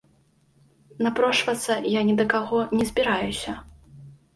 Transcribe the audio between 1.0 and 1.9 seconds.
Напрошвацца